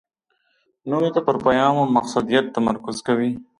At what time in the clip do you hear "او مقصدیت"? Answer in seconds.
1.79-2.45